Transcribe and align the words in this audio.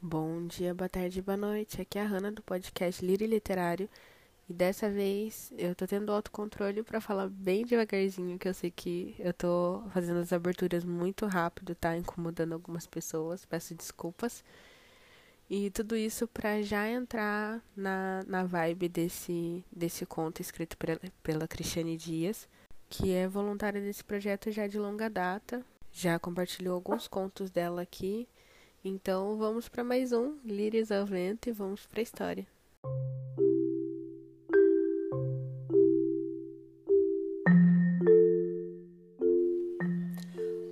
Bom 0.00 0.46
dia, 0.46 0.74
boa 0.74 0.90
tarde, 0.90 1.22
boa 1.22 1.38
noite. 1.38 1.80
Aqui 1.80 1.98
é 1.98 2.02
a 2.02 2.06
Hanna 2.06 2.30
do 2.30 2.42
podcast 2.42 3.04
Lírio 3.04 3.26
Literário. 3.26 3.88
E 4.48 4.52
dessa 4.52 4.90
vez 4.90 5.50
eu 5.56 5.74
tô 5.74 5.86
tendo 5.86 6.12
autocontrole 6.12 6.82
para 6.82 7.00
falar 7.00 7.28
bem 7.28 7.64
devagarzinho, 7.64 8.38
que 8.38 8.46
eu 8.46 8.52
sei 8.52 8.70
que 8.70 9.16
eu 9.18 9.32
tô 9.32 9.82
fazendo 9.94 10.20
as 10.20 10.34
aberturas 10.34 10.84
muito 10.84 11.24
rápido, 11.26 11.74
tá 11.74 11.96
incomodando 11.96 12.52
algumas 12.52 12.86
pessoas, 12.86 13.46
peço 13.46 13.74
desculpas. 13.74 14.44
E 15.48 15.70
tudo 15.70 15.96
isso 15.96 16.28
para 16.28 16.60
já 16.60 16.86
entrar 16.88 17.62
na, 17.74 18.22
na 18.26 18.44
vibe 18.44 18.90
desse, 18.90 19.64
desse 19.72 20.04
conto 20.04 20.42
escrito 20.42 20.76
pela, 20.76 21.00
pela 21.22 21.48
Cristiane 21.48 21.96
Dias, 21.96 22.46
que 22.90 23.14
é 23.14 23.26
voluntária 23.26 23.80
desse 23.80 24.04
projeto 24.04 24.50
já 24.50 24.66
de 24.66 24.78
longa 24.78 25.08
data. 25.08 25.64
Já 25.90 26.18
compartilhou 26.18 26.74
alguns 26.74 27.08
contos 27.08 27.50
dela 27.50 27.80
aqui 27.80 28.28
então 28.86 29.36
vamos 29.36 29.68
para 29.68 29.82
mais 29.82 30.12
um 30.12 30.36
Lírios 30.44 30.92
ao 30.92 31.04
Vento 31.04 31.48
e 31.48 31.52
vamos 31.52 31.84
para 31.86 32.00
a 32.00 32.02
história. 32.02 32.46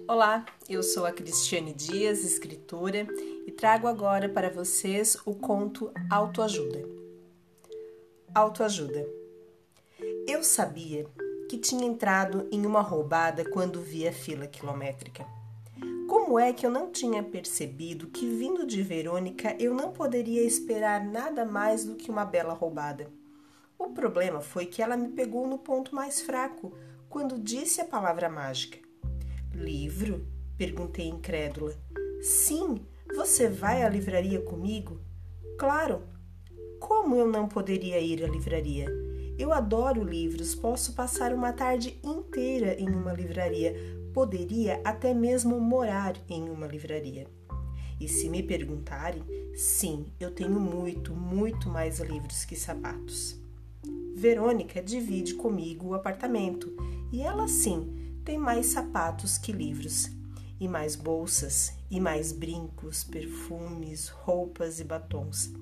Olá, 0.07 0.47
eu 0.69 0.81
sou 0.81 1.05
a 1.05 1.11
Cristiane 1.11 1.73
Dias, 1.73 2.25
escritora, 2.25 3.07
e 3.47 3.51
trago 3.51 3.89
agora 3.89 4.29
para 4.29 4.49
vocês 4.49 5.17
o 5.27 5.35
conto 5.35 5.91
Autoajuda. 6.09 6.89
Autoajuda. 8.33 9.09
Eu 10.29 10.45
sabia 10.45 11.05
que 11.51 11.59
tinha 11.59 11.85
entrado 11.85 12.49
em 12.53 12.65
uma 12.65 12.81
roubada 12.81 13.45
quando 13.51 13.81
vi 13.81 14.07
a 14.07 14.13
fila 14.13 14.47
quilométrica. 14.47 15.27
Como 16.09 16.39
é 16.39 16.53
que 16.53 16.67
eu 16.67 16.71
não 16.71 16.91
tinha 16.91 17.23
percebido 17.23 18.09
que, 18.09 18.27
vindo 18.27 18.67
de 18.67 18.83
Verônica, 18.83 19.57
eu 19.59 19.75
não 19.75 19.91
poderia 19.91 20.43
esperar 20.43 21.03
nada 21.03 21.45
mais 21.45 21.85
do 21.85 21.95
que 21.95 22.11
uma 22.11 22.25
bela 22.25 22.53
roubada? 22.53 23.11
O 23.79 23.89
problema 23.89 24.41
foi 24.41 24.67
que 24.67 24.83
ela 24.83 24.97
me 24.97 25.09
pegou 25.09 25.47
no 25.47 25.59
ponto 25.59 25.95
mais 25.95 26.21
fraco, 26.21 26.77
quando 27.09 27.39
disse 27.39 27.81
a 27.81 27.85
palavra 27.85 28.29
mágica. 28.29 28.79
Livro? 29.55 30.27
perguntei 30.59 31.09
incrédula. 31.09 31.75
Sim, 32.21 32.85
você 33.15 33.49
vai 33.49 33.83
à 33.83 33.89
livraria 33.89 34.41
comigo? 34.41 35.01
Claro. 35.59 36.03
Como 36.79 37.17
eu 37.17 37.27
não 37.27 37.49
poderia 37.49 37.99
ir 37.99 38.23
à 38.23 38.29
livraria? 38.29 38.87
Eu 39.39 39.53
adoro 39.53 40.05
livros, 40.05 40.55
posso 40.55 40.93
passar 40.95 41.33
uma 41.33 41.53
tarde 41.53 41.99
inteira 42.05 42.75
em 42.79 42.89
uma 42.89 43.13
livraria, 43.13 43.75
poderia 44.15 44.81
até 44.85 45.13
mesmo 45.13 45.61
morar 45.61 46.17
em 46.29 46.49
uma 46.49 46.69
livraria. 46.69 47.27
E 48.01 48.09
se 48.09 48.29
me 48.29 48.43
perguntarem, 48.43 49.23
sim, 49.57 50.07
eu 50.21 50.31
tenho 50.31 50.61
muito, 50.61 51.13
muito 51.13 51.69
mais 51.69 51.99
livros 51.99 52.45
que 52.45 52.55
sapatos. 52.55 53.37
Verônica 54.15 54.81
divide 54.81 55.35
comigo 55.35 55.89
o 55.89 55.95
apartamento 55.95 56.73
e 57.13 57.23
ela 57.23 57.49
sim 57.49 57.93
tem 58.25 58.39
mais 58.39 58.67
sapatos 58.67 59.37
que 59.37 59.53
livros, 59.53 60.11
e 60.61 60.69
mais 60.69 60.95
bolsas, 60.95 61.75
e 61.91 62.01
mais 62.01 62.31
brincos, 62.31 63.03
perfumes, 63.03 64.09
roupas 64.09 64.79
e 64.79 64.85
batons. 64.85 65.53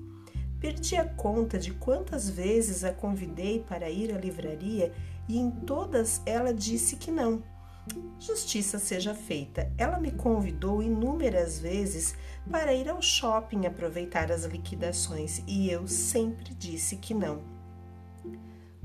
Perdi 0.59 0.95
a 0.95 1.05
conta 1.05 1.57
de 1.57 1.71
quantas 1.73 2.29
vezes 2.29 2.83
a 2.83 2.93
convidei 2.93 3.59
para 3.67 3.89
ir 3.89 4.13
à 4.13 4.17
livraria 4.17 4.93
e 5.27 5.37
em 5.37 5.49
todas 5.49 6.21
ela 6.25 6.53
disse 6.53 6.95
que 6.95 7.11
não. 7.11 7.43
Justiça 8.17 8.79
seja 8.79 9.13
feita, 9.13 9.69
ela 9.77 9.99
me 9.99 10.11
convidou 10.11 10.81
inúmeras 10.81 11.59
vezes 11.59 12.15
para 12.49 12.73
ir 12.73 12.87
ao 12.87 13.01
shopping 13.01 13.65
aproveitar 13.65 14.31
as 14.31 14.45
liquidações 14.45 15.43
e 15.45 15.69
eu 15.69 15.85
sempre 15.87 16.53
disse 16.53 16.95
que 16.95 17.13
não. 17.13 17.41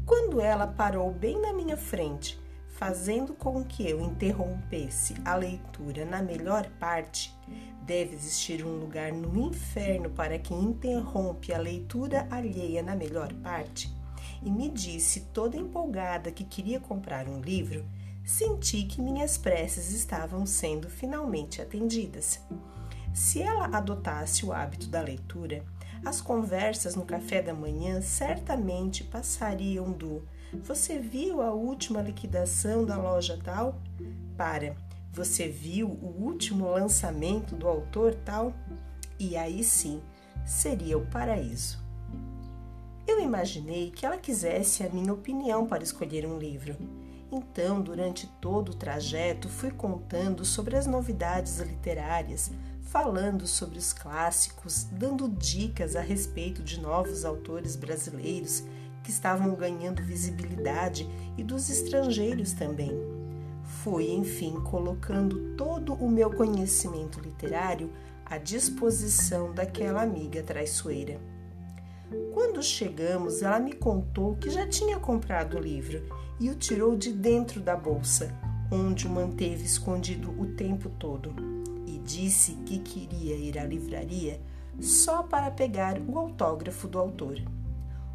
Quando 0.04 0.40
ela 0.40 0.66
parou 0.66 1.12
bem 1.12 1.40
na 1.40 1.52
minha 1.52 1.76
frente, 1.76 2.36
fazendo 2.66 3.34
com 3.34 3.64
que 3.64 3.88
eu 3.88 4.00
interrompesse 4.00 5.14
a 5.24 5.36
leitura 5.36 6.04
na 6.04 6.20
melhor 6.20 6.66
parte, 6.80 7.32
deve 7.82 8.14
existir 8.16 8.64
um 8.64 8.80
lugar 8.80 9.12
no 9.12 9.38
inferno 9.48 10.10
para 10.10 10.38
quem 10.38 10.60
interrompe 10.60 11.52
a 11.52 11.58
leitura 11.58 12.26
alheia 12.30 12.82
na 12.82 12.96
melhor 12.96 13.32
parte, 13.34 13.92
e 14.42 14.50
me 14.50 14.68
disse 14.68 15.20
toda 15.32 15.56
empolgada 15.56 16.32
que 16.32 16.44
queria 16.44 16.80
comprar 16.80 17.28
um 17.28 17.40
livro 17.40 17.84
senti 18.28 18.82
que 18.82 19.00
minhas 19.00 19.38
preces 19.38 19.90
estavam 19.90 20.44
sendo 20.44 20.90
finalmente 20.90 21.62
atendidas. 21.62 22.38
Se 23.14 23.40
ela 23.40 23.74
adotasse 23.74 24.44
o 24.44 24.52
hábito 24.52 24.86
da 24.88 25.00
leitura, 25.00 25.64
as 26.04 26.20
conversas 26.20 26.94
no 26.94 27.06
café 27.06 27.40
da 27.40 27.54
manhã 27.54 28.02
certamente 28.02 29.02
passariam 29.02 29.90
do 29.90 30.28
Você 30.62 30.98
viu 30.98 31.40
a 31.40 31.52
última 31.52 32.02
liquidação 32.02 32.84
da 32.84 32.98
loja 32.98 33.38
tal? 33.42 33.80
para 34.36 34.76
Você 35.10 35.48
viu 35.48 35.88
o 35.88 36.22
último 36.22 36.70
lançamento 36.70 37.56
do 37.56 37.66
autor 37.66 38.14
tal? 38.14 38.52
E 39.18 39.38
aí 39.38 39.64
sim 39.64 40.02
seria 40.44 40.98
o 40.98 41.06
paraíso. 41.06 41.78
Eu 43.06 43.20
imaginei 43.20 43.90
que 43.90 44.04
ela 44.04 44.18
quisesse 44.18 44.84
a 44.84 44.90
minha 44.90 45.14
opinião 45.14 45.66
para 45.66 45.82
escolher 45.82 46.26
um 46.26 46.38
livro 46.38 46.76
então, 47.30 47.80
durante 47.80 48.26
todo 48.40 48.70
o 48.70 48.74
trajeto, 48.74 49.48
fui 49.48 49.70
contando 49.70 50.44
sobre 50.44 50.76
as 50.76 50.86
novidades 50.86 51.58
literárias, 51.58 52.50
falando 52.80 53.46
sobre 53.46 53.78
os 53.78 53.92
clássicos, 53.92 54.84
dando 54.90 55.28
dicas 55.28 55.94
a 55.94 56.00
respeito 56.00 56.62
de 56.62 56.80
novos 56.80 57.26
autores 57.26 57.76
brasileiros 57.76 58.64
que 59.02 59.10
estavam 59.10 59.54
ganhando 59.54 60.02
visibilidade 60.02 61.06
e 61.36 61.44
dos 61.44 61.68
estrangeiros 61.68 62.52
também. 62.54 62.92
Fui, 63.62 64.10
enfim, 64.10 64.54
colocando 64.64 65.54
todo 65.54 65.92
o 65.92 66.10
meu 66.10 66.30
conhecimento 66.30 67.20
literário 67.20 67.92
à 68.24 68.38
disposição 68.38 69.52
daquela 69.52 70.02
amiga 70.02 70.42
traiçoeira. 70.42 71.20
Quando 72.32 72.62
chegamos, 72.62 73.42
ela 73.42 73.58
me 73.58 73.72
contou 73.72 74.36
que 74.36 74.50
já 74.50 74.66
tinha 74.66 74.98
comprado 74.98 75.56
o 75.56 75.60
livro 75.60 76.02
e 76.40 76.50
o 76.50 76.54
tirou 76.54 76.96
de 76.96 77.12
dentro 77.12 77.60
da 77.60 77.76
bolsa, 77.76 78.34
onde 78.70 79.06
o 79.06 79.10
manteve 79.10 79.64
escondido 79.64 80.30
o 80.40 80.46
tempo 80.54 80.88
todo, 80.98 81.34
e 81.86 81.98
disse 81.98 82.52
que 82.66 82.78
queria 82.78 83.36
ir 83.36 83.58
à 83.58 83.64
livraria 83.64 84.40
só 84.80 85.22
para 85.22 85.50
pegar 85.50 85.98
o 86.00 86.18
autógrafo 86.18 86.86
do 86.86 86.98
autor. 86.98 87.42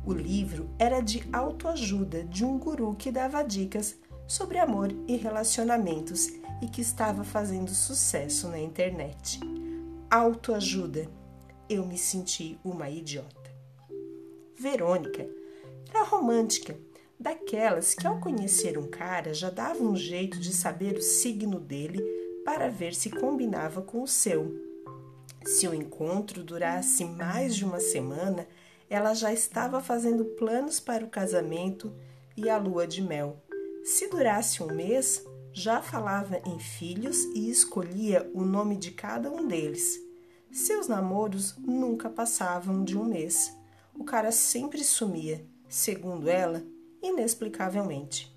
O 0.06 0.14
livro 0.14 0.70
era 0.78 1.00
de 1.00 1.24
autoajuda 1.32 2.24
de 2.24 2.44
um 2.44 2.58
guru 2.58 2.94
que 2.96 3.12
dava 3.12 3.44
dicas 3.44 3.96
sobre 4.28 4.58
amor 4.58 4.94
e 5.08 5.16
relacionamentos 5.16 6.28
e 6.62 6.68
que 6.68 6.82
estava 6.82 7.24
fazendo 7.24 7.72
sucesso 7.72 8.48
na 8.48 8.60
internet. 8.60 9.40
Autoajuda. 10.10 11.08
Eu 11.70 11.86
me 11.86 11.98
senti 11.98 12.60
uma 12.64 12.90
idiota. 12.90 13.43
Verônica 14.56 15.28
era 15.90 16.04
romântica 16.04 16.78
daquelas 17.20 17.94
que 17.94 18.06
ao 18.06 18.20
conhecer 18.20 18.78
um 18.78 18.88
cara 18.88 19.34
já 19.34 19.50
dava 19.50 19.84
um 19.84 19.96
jeito 19.96 20.40
de 20.40 20.54
saber 20.54 20.98
o 20.98 21.02
signo 21.02 21.60
dele 21.60 22.02
para 22.44 22.70
ver 22.70 22.94
se 22.94 23.10
combinava 23.10 23.82
com 23.82 24.02
o 24.02 24.08
seu. 24.08 24.60
Se 25.46 25.68
o 25.68 25.74
encontro 25.74 26.44
durasse 26.44 27.06
mais 27.06 27.56
de 27.56 27.66
uma 27.66 27.80
semana, 27.80 28.48
ela 28.90 29.14
já 29.14 29.32
estava 29.32 29.82
fazendo 29.82 30.26
planos 30.26 30.80
para 30.80 31.06
o 31.06 31.10
casamento 31.10 31.94
e 32.36 32.50
a 32.50 32.58
lua 32.58 32.86
de 32.86 33.02
mel. 33.02 33.42
Se 33.84 34.08
durasse 34.08 34.64
um 34.64 34.68
mês, 34.68 35.24
já 35.52 35.82
falava 35.82 36.42
em 36.46 36.60
filhos 36.60 37.24
e 37.36 37.50
escolhia 37.50 38.30
o 38.34 38.44
nome 38.44 38.78
de 38.78 38.92
cada 38.92 39.32
um 39.32 39.48
deles. 39.48 40.00
Seus 40.52 40.88
namoros 40.88 41.56
nunca 41.58 42.10
passavam 42.10 42.84
de 42.84 42.98
um 42.98 43.06
mês. 43.06 43.52
O 43.96 44.04
cara 44.04 44.32
sempre 44.32 44.84
sumia. 44.84 45.46
Segundo 45.70 46.30
ela, 46.30 46.64
inexplicavelmente. 47.02 48.36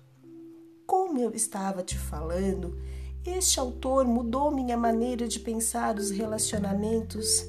Como 0.85 1.19
eu 1.19 1.31
estava 1.31 1.83
te 1.83 1.97
falando, 1.97 2.79
este 3.25 3.59
autor 3.59 4.05
mudou 4.05 4.51
minha 4.51 4.77
maneira 4.77 5.27
de 5.27 5.39
pensar 5.39 5.97
os 5.97 6.11
relacionamentos. 6.11 7.45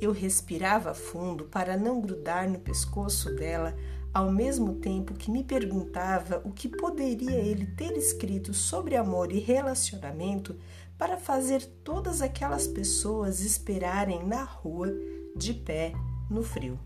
Eu 0.00 0.12
respirava 0.12 0.94
fundo 0.94 1.44
para 1.44 1.76
não 1.76 2.00
grudar 2.00 2.48
no 2.48 2.58
pescoço 2.60 3.34
dela, 3.34 3.76
ao 4.12 4.32
mesmo 4.32 4.76
tempo 4.76 5.14
que 5.14 5.30
me 5.30 5.44
perguntava 5.44 6.40
o 6.44 6.52
que 6.52 6.68
poderia 6.68 7.38
ele 7.38 7.66
ter 7.66 7.96
escrito 7.96 8.54
sobre 8.54 8.96
amor 8.96 9.32
e 9.32 9.38
relacionamento 9.38 10.56
para 10.96 11.16
fazer 11.16 11.64
todas 11.84 12.22
aquelas 12.22 12.66
pessoas 12.66 13.40
esperarem 13.40 14.26
na 14.26 14.44
rua, 14.44 14.88
de 15.36 15.54
pé, 15.54 15.92
no 16.30 16.42
frio. 16.42 16.78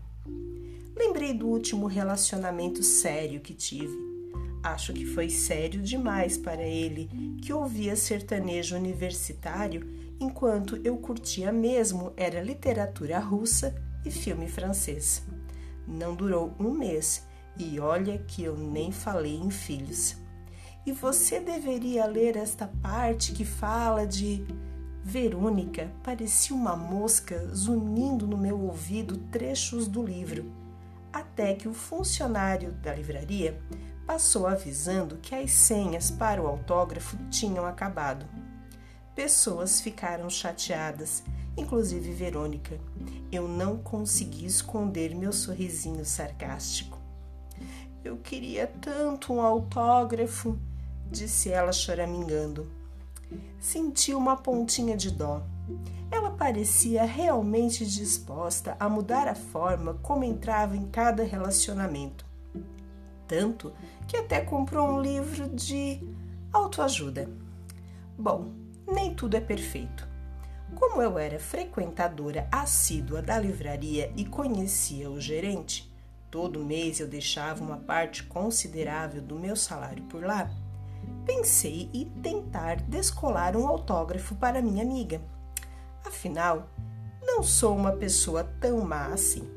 Lembrei 0.95 1.33
do 1.33 1.47
último 1.47 1.87
relacionamento 1.87 2.81
sério 2.81 3.41
que 3.41 3.53
tive. 3.53 3.97
Acho 4.63 4.93
que 4.93 5.05
foi 5.05 5.29
sério 5.29 5.81
demais 5.81 6.37
para 6.37 6.63
ele, 6.63 7.09
que 7.41 7.51
ouvia 7.51 7.95
sertanejo 7.95 8.75
universitário 8.75 9.85
enquanto 10.19 10.79
eu 10.83 10.97
curtia 10.97 11.51
mesmo 11.51 12.13
era 12.15 12.41
literatura 12.41 13.19
russa 13.19 13.75
e 14.05 14.09
filme 14.09 14.47
francês. 14.47 15.23
Não 15.85 16.15
durou 16.15 16.53
um 16.59 16.71
mês 16.71 17.27
e 17.57 17.79
olha 17.79 18.17
que 18.17 18.43
eu 18.43 18.57
nem 18.57 18.91
falei 18.91 19.35
em 19.35 19.51
filhos. 19.51 20.15
E 20.85 20.91
você 20.91 21.39
deveria 21.39 22.05
ler 22.05 22.37
esta 22.37 22.67
parte 22.81 23.33
que 23.33 23.43
fala 23.43 24.05
de. 24.05 24.45
Verônica 25.03 25.91
parecia 26.03 26.55
uma 26.55 26.75
mosca 26.75 27.37
zunindo 27.53 28.25
no 28.25 28.35
meu 28.35 28.59
ouvido 28.59 29.17
trechos 29.31 29.87
do 29.87 30.03
livro, 30.03 30.51
até 31.15 31.53
que 31.53 31.65
o 31.65 31.73
funcionário 31.73 32.73
da 32.73 32.93
livraria 32.93 33.57
passou 34.05 34.45
avisando 34.45 35.15
que 35.15 35.33
as 35.33 35.49
senhas 35.49 36.11
para 36.11 36.41
o 36.41 36.45
autógrafo 36.45 37.15
tinham 37.29 37.65
acabado. 37.65 38.25
Pessoas 39.15 39.79
ficaram 39.79 40.29
chateadas, 40.29 41.23
inclusive 41.55 42.11
Verônica. 42.11 42.77
Eu 43.31 43.47
não 43.47 43.77
consegui 43.77 44.45
esconder 44.45 45.15
meu 45.15 45.31
sorrisinho 45.31 46.03
sarcástico. 46.03 46.99
Eu 48.03 48.17
queria 48.17 48.67
tanto 48.67 49.31
um 49.31 49.39
autógrafo, 49.39 50.59
disse 51.09 51.49
ela 51.49 51.71
choramingando. 51.71 52.69
Senti 53.57 54.13
uma 54.13 54.35
pontinha 54.35 54.97
de 54.97 55.11
dó. 55.11 55.41
Ela 56.11 56.31
parecia 56.31 57.03
realmente 57.03 57.85
disposta 57.85 58.75
a 58.79 58.87
mudar 58.87 59.27
a 59.27 59.35
forma 59.35 59.95
como 59.95 60.23
entrava 60.23 60.75
em 60.75 60.87
cada 60.87 61.23
relacionamento. 61.23 62.25
Tanto 63.27 63.73
que 64.07 64.17
até 64.17 64.41
comprou 64.41 64.87
um 64.87 65.01
livro 65.01 65.49
de 65.49 65.99
autoajuda. 66.53 67.29
Bom, 68.17 68.51
nem 68.87 69.13
tudo 69.13 69.35
é 69.35 69.41
perfeito. 69.41 70.07
Como 70.75 71.01
eu 71.01 71.17
era 71.17 71.39
frequentadora 71.39 72.47
assídua 72.51 73.21
da 73.21 73.39
livraria 73.39 74.11
e 74.15 74.25
conhecia 74.25 75.09
o 75.09 75.19
gerente, 75.19 75.91
todo 76.29 76.65
mês 76.65 76.99
eu 76.99 77.07
deixava 77.07 77.63
uma 77.63 77.77
parte 77.77 78.23
considerável 78.23 79.21
do 79.21 79.39
meu 79.39 79.55
salário 79.55 80.03
por 80.03 80.23
lá. 80.23 80.51
Pensei 81.25 81.89
em 81.93 82.05
tentar 82.21 82.81
descolar 82.81 83.55
um 83.55 83.67
autógrafo 83.67 84.35
para 84.35 84.61
minha 84.61 84.83
amiga. 84.83 85.21
Afinal, 86.05 86.69
não 87.21 87.41
sou 87.43 87.75
uma 87.75 87.91
pessoa 87.91 88.43
tão 88.59 88.81
má 88.81 89.07
assim. 89.07 89.49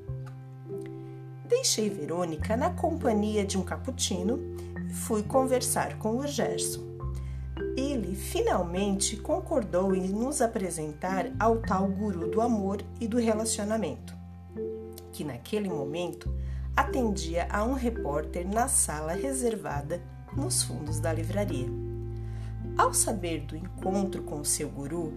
Deixei 1.47 1.89
Verônica 1.89 2.57
na 2.57 2.71
companhia 2.71 3.45
de 3.45 3.57
um 3.57 3.63
cappuccino 3.63 4.39
e 4.89 4.93
fui 4.93 5.23
conversar 5.23 5.99
com 5.99 6.19
o 6.19 6.27
Gerson 6.27 6.89
ele 7.77 8.15
finalmente 8.15 9.17
concordou 9.17 9.95
em 9.95 10.09
nos 10.09 10.41
apresentar 10.41 11.31
ao 11.39 11.59
tal 11.59 11.87
guru 11.87 12.29
do 12.29 12.41
amor 12.41 12.83
e 13.01 13.07
do 13.07 13.19
relacionamento, 13.19 14.17
que 15.13 15.23
naquele 15.23 15.69
momento 15.69 16.33
atendia 16.77 17.47
a 17.51 17.65
um 17.65 17.75
repórter 17.75 18.47
na 18.49 18.69
sala 18.69 19.13
reservada 19.13 20.03
nos 20.37 20.63
fundos 20.63 20.99
da 20.99 21.13
livraria. 21.13 21.69
Ao 22.77 22.93
saber 22.93 23.41
do 23.43 23.57
encontro 23.57 24.23
com 24.23 24.43
seu 24.43 24.69
guru, 24.69 25.13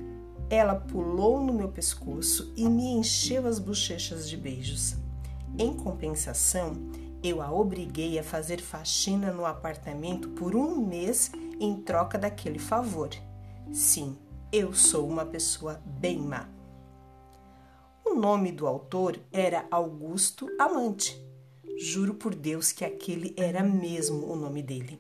ela 0.52 0.76
pulou 0.76 1.40
no 1.40 1.54
meu 1.54 1.70
pescoço 1.70 2.52
e 2.58 2.68
me 2.68 2.92
encheu 2.92 3.48
as 3.48 3.58
bochechas 3.58 4.28
de 4.28 4.36
beijos. 4.36 4.98
Em 5.58 5.74
compensação, 5.74 6.74
eu 7.24 7.42
a 7.42 7.50
obriguei 7.50 8.20
a 8.20 8.24
fazer 8.24 8.60
faxina 8.60 9.32
no 9.32 9.46
apartamento 9.46 10.28
por 10.32 10.54
um 10.54 10.76
mês 10.76 11.32
em 11.58 11.78
troca 11.78 12.18
daquele 12.18 12.60
favor. 12.60 13.10
Sim, 13.72 14.18
eu 14.52 14.74
sou 14.74 15.08
uma 15.08 15.26
pessoa 15.26 15.82
bem 15.86 16.20
má. 16.20 16.50
O 18.06 18.14
nome 18.14 18.52
do 18.52 18.68
autor 18.68 19.18
era 19.32 19.66
Augusto 19.72 20.50
Amante. 20.60 21.18
Juro 21.78 22.16
por 22.16 22.36
Deus 22.36 22.74
que 22.74 22.84
aquele 22.84 23.34
era 23.38 23.64
mesmo 23.64 24.30
o 24.30 24.36
nome 24.36 24.62
dele. 24.62 25.00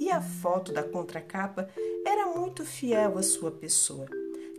E 0.00 0.10
a 0.10 0.22
foto 0.22 0.72
da 0.72 0.82
contracapa 0.82 1.68
era 2.06 2.34
muito 2.34 2.64
fiel 2.64 3.18
à 3.18 3.22
sua 3.22 3.50
pessoa. 3.50 4.06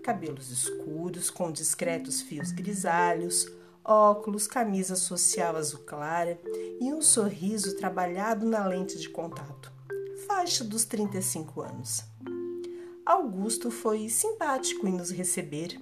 Cabelos 0.04 0.50
escuros, 0.50 1.30
com 1.30 1.52
discretos 1.52 2.22
fios 2.22 2.52
grisalhos, 2.52 3.48
óculos, 3.84 4.48
camisa 4.48 4.96
social 4.96 5.56
azul 5.56 5.82
clara 5.82 6.40
e 6.80 6.94
um 6.94 7.02
sorriso 7.02 7.76
trabalhado 7.78 8.46
na 8.46 8.66
lente 8.66 8.98
de 8.98 9.10
contato 9.10 9.80
faixa 10.30 10.64
dos 10.64 10.86
35 10.86 11.62
anos. 11.62 12.04
Augusto 13.04 13.72
foi 13.72 14.08
simpático 14.10 14.88
em 14.88 14.94
nos 14.94 15.10
receber, 15.10 15.76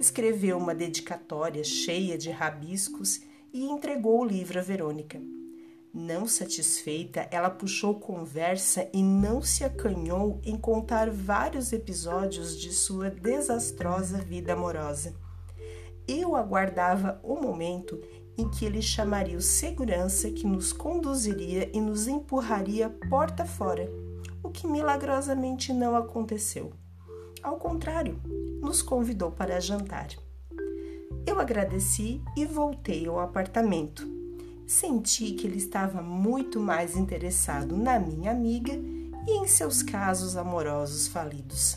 escreveu 0.00 0.56
uma 0.56 0.74
dedicatória 0.74 1.62
cheia 1.62 2.16
de 2.16 2.30
rabiscos 2.30 3.20
e 3.52 3.62
entregou 3.66 4.20
o 4.20 4.24
livro 4.24 4.58
a 4.58 4.62
Verônica. 4.62 5.20
Não 5.92 6.28
satisfeita, 6.28 7.26
ela 7.32 7.50
puxou 7.50 7.98
conversa 7.98 8.88
e 8.92 9.02
não 9.02 9.42
se 9.42 9.64
acanhou 9.64 10.40
em 10.44 10.56
contar 10.56 11.10
vários 11.10 11.72
episódios 11.72 12.56
de 12.56 12.72
sua 12.72 13.10
desastrosa 13.10 14.18
vida 14.18 14.52
amorosa. 14.52 15.12
Eu 16.06 16.36
aguardava 16.36 17.20
o 17.24 17.34
momento 17.34 18.00
em 18.38 18.48
que 18.48 18.64
ele 18.64 18.80
chamaria 18.80 19.36
o 19.36 19.42
segurança 19.42 20.30
que 20.30 20.46
nos 20.46 20.72
conduziria 20.72 21.68
e 21.76 21.80
nos 21.80 22.06
empurraria 22.06 22.88
porta 23.08 23.44
fora, 23.44 23.90
o 24.44 24.48
que 24.48 24.68
milagrosamente 24.68 25.72
não 25.72 25.96
aconteceu. 25.96 26.72
Ao 27.42 27.56
contrário, 27.56 28.20
nos 28.60 28.80
convidou 28.80 29.32
para 29.32 29.60
jantar. 29.60 30.08
Eu 31.26 31.40
agradeci 31.40 32.22
e 32.36 32.46
voltei 32.46 33.08
ao 33.08 33.18
apartamento. 33.18 34.19
Senti 34.70 35.32
que 35.32 35.48
ele 35.48 35.56
estava 35.56 36.00
muito 36.00 36.60
mais 36.60 36.96
interessado 36.96 37.76
na 37.76 37.98
minha 37.98 38.30
amiga 38.30 38.72
e 39.26 39.42
em 39.42 39.48
seus 39.48 39.82
casos 39.82 40.36
amorosos 40.36 41.08
falidos. 41.08 41.76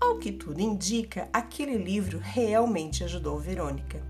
Ao 0.00 0.16
que 0.18 0.30
tudo 0.30 0.60
indica, 0.60 1.28
aquele 1.32 1.76
livro 1.76 2.20
realmente 2.22 3.02
ajudou 3.02 3.36
Verônica. 3.40 4.00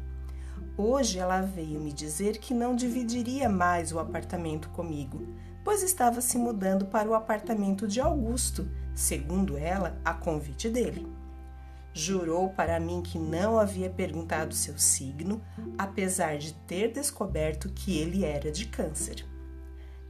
Hoje 0.77 1.19
ela 1.19 1.41
veio 1.41 1.81
me 1.81 1.95
dizer 1.95 2.37
que 2.37 2.53
não 2.53 2.77
dividiria 2.77 3.49
mais 3.49 3.91
o 3.91 3.99
apartamento 3.99 4.69
comigo, 4.69 5.27
pois 5.65 5.83
estava 5.83 6.21
se 6.21 6.37
mudando 6.37 6.85
para 6.85 7.09
o 7.09 7.15
apartamento 7.15 7.89
de 7.89 8.03
Augusto, 8.03 8.69
segundo 8.95 9.57
ela, 9.57 9.99
a 10.05 10.13
convite 10.13 10.69
dele. 10.69 11.20
Jurou 11.93 12.51
para 12.51 12.79
mim 12.79 13.03
que 13.03 13.19
não 13.19 13.59
havia 13.59 13.91
perguntado 13.91 14.55
seu 14.55 14.79
signo, 14.79 15.43
apesar 15.77 16.39
de 16.39 16.53
ter 16.53 16.93
descoberto 16.93 17.69
que 17.71 17.99
ele 17.99 18.25
era 18.25 18.51
de 18.53 18.67
Câncer. 18.67 19.27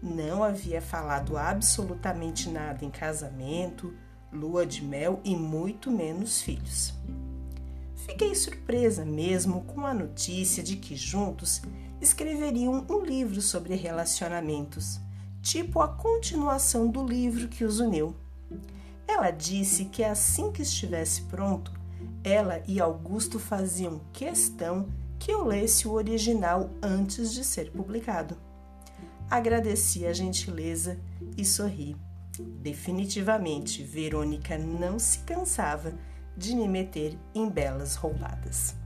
Não 0.03 0.43
havia 0.43 0.81
falado 0.81 1.37
absolutamente 1.37 2.49
nada 2.49 2.85
em 2.85 2.91
casamento, 2.91 3.95
lua 4.33 4.65
de 4.65 4.85
mel 4.85 5.21
e 5.25 5.35
muito 5.35 5.91
menos 5.91 6.41
filhos. 6.41 6.95
Fiquei 8.07 8.35
surpresa 8.35 9.05
mesmo 9.05 9.63
com 9.63 9.87
a 9.87 9.93
notícia 9.93 10.63
de 10.63 10.77
que 10.77 10.97
juntos 10.97 11.63
escreveriam 12.01 12.87
um 12.89 13.05
livro 13.05 13.43
sobre 13.43 13.75
relacionamentos, 13.75 15.01
tipo 15.43 15.81
a 15.81 15.89
continuação 15.89 16.89
do 16.89 17.05
livro 17.05 17.49
que 17.49 17.65
os 17.65 17.79
uniu. 17.79 18.15
Ela 19.13 19.33
disse 19.33 19.87
que 19.87 20.05
assim 20.05 20.53
que 20.53 20.63
estivesse 20.63 21.23
pronto, 21.23 21.73
ela 22.23 22.63
e 22.69 22.81
Augusto 22.81 23.41
faziam 23.41 24.01
questão 24.13 24.89
que 25.19 25.33
eu 25.33 25.45
lesse 25.45 25.89
o 25.89 25.93
original 25.95 26.71
antes 26.81 27.33
de 27.33 27.43
ser 27.43 27.73
publicado. 27.73 28.37
Agradeci 29.29 30.07
a 30.07 30.13
gentileza 30.13 30.97
e 31.37 31.45
sorri. 31.45 31.97
Definitivamente, 32.39 33.83
Verônica 33.83 34.57
não 34.57 34.97
se 34.97 35.19
cansava 35.19 35.93
de 36.37 36.55
me 36.55 36.69
meter 36.69 37.19
em 37.35 37.51
belas 37.51 37.97
roubadas. 37.97 38.77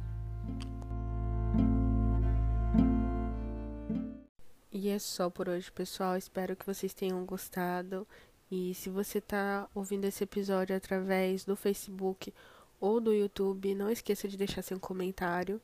E 4.72 4.88
é 4.88 4.98
só 4.98 5.28
por 5.28 5.50
hoje, 5.50 5.70
pessoal. 5.70 6.16
Espero 6.16 6.56
que 6.56 6.66
vocês 6.66 6.94
tenham 6.94 7.24
gostado. 7.26 8.08
E 8.50 8.74
se 8.74 8.90
você 8.90 9.18
está 9.18 9.68
ouvindo 9.74 10.04
esse 10.04 10.22
episódio 10.22 10.76
através 10.76 11.44
do 11.44 11.56
Facebook 11.56 12.32
ou 12.80 13.00
do 13.00 13.12
YouTube, 13.12 13.74
não 13.74 13.90
esqueça 13.90 14.28
de 14.28 14.36
deixar 14.36 14.62
seu 14.62 14.78
comentário, 14.78 15.60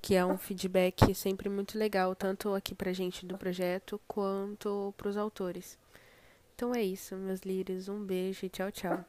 que 0.00 0.14
é 0.14 0.24
um 0.24 0.38
feedback 0.38 1.14
sempre 1.14 1.48
muito 1.48 1.78
legal, 1.78 2.14
tanto 2.14 2.54
aqui 2.54 2.74
pra 2.74 2.92
gente 2.92 3.26
do 3.26 3.36
projeto 3.36 4.00
quanto 4.06 4.94
pros 4.96 5.16
autores. 5.16 5.78
Então 6.54 6.74
é 6.74 6.82
isso, 6.82 7.16
meus 7.16 7.40
lírios. 7.40 7.88
Um 7.88 8.04
beijo 8.04 8.46
e 8.46 8.48
tchau, 8.48 8.70
tchau. 8.70 9.04